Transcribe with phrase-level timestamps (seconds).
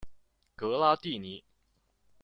[0.55, 1.43] 格拉蒂尼。